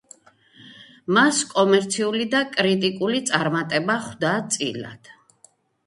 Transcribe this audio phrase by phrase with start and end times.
[1.17, 5.17] მას კომერციული და კრიტიკული წარმატება ხვდა წილად.